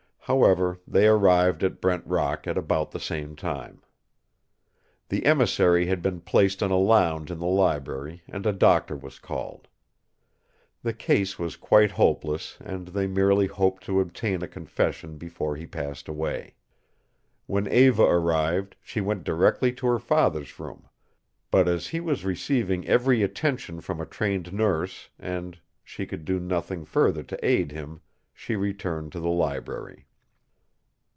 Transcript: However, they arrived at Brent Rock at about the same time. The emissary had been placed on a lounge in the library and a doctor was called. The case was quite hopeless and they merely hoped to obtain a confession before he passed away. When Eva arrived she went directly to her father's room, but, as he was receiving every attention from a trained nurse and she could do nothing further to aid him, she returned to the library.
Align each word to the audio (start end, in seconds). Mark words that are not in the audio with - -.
However, 0.25 0.77
they 0.87 1.07
arrived 1.09 1.61
at 1.61 1.81
Brent 1.81 2.05
Rock 2.05 2.47
at 2.47 2.57
about 2.57 2.91
the 2.91 3.01
same 3.01 3.35
time. 3.35 3.81
The 5.09 5.25
emissary 5.25 5.87
had 5.87 6.01
been 6.01 6.21
placed 6.21 6.63
on 6.63 6.71
a 6.71 6.77
lounge 6.77 7.31
in 7.31 7.39
the 7.39 7.47
library 7.47 8.21
and 8.29 8.45
a 8.45 8.53
doctor 8.53 8.95
was 8.95 9.19
called. 9.19 9.67
The 10.83 10.93
case 10.93 11.37
was 11.37 11.57
quite 11.57 11.91
hopeless 11.91 12.55
and 12.61 12.89
they 12.89 13.07
merely 13.07 13.47
hoped 13.47 13.83
to 13.87 13.99
obtain 13.99 14.41
a 14.41 14.47
confession 14.47 15.17
before 15.17 15.57
he 15.57 15.65
passed 15.67 16.07
away. 16.07 16.53
When 17.45 17.67
Eva 17.67 18.03
arrived 18.03 18.77
she 18.81 19.01
went 19.01 19.25
directly 19.25 19.73
to 19.73 19.87
her 19.87 19.99
father's 19.99 20.57
room, 20.57 20.87
but, 21.49 21.67
as 21.67 21.87
he 21.87 21.99
was 21.99 22.23
receiving 22.23 22.87
every 22.87 23.21
attention 23.21 23.81
from 23.81 23.99
a 23.99 24.05
trained 24.05 24.53
nurse 24.53 25.09
and 25.19 25.59
she 25.83 26.05
could 26.05 26.23
do 26.23 26.39
nothing 26.39 26.85
further 26.85 27.23
to 27.23 27.45
aid 27.45 27.73
him, 27.73 27.99
she 28.33 28.55
returned 28.55 29.11
to 29.11 29.19
the 29.19 29.27
library. 29.27 30.05